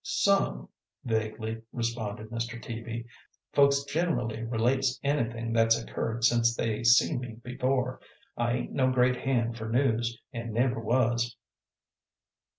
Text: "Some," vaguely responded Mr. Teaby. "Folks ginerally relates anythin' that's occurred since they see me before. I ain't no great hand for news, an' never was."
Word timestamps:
"Some," 0.03 0.67
vaguely 1.03 1.61
responded 1.71 2.31
Mr. 2.31 2.59
Teaby. 2.59 3.05
"Folks 3.53 3.83
ginerally 3.87 4.41
relates 4.51 4.99
anythin' 5.03 5.53
that's 5.53 5.79
occurred 5.79 6.23
since 6.23 6.55
they 6.55 6.83
see 6.83 7.15
me 7.15 7.33
before. 7.43 8.01
I 8.35 8.53
ain't 8.53 8.71
no 8.71 8.89
great 8.89 9.17
hand 9.17 9.57
for 9.59 9.69
news, 9.69 10.17
an' 10.33 10.53
never 10.53 10.79
was." 10.79 11.35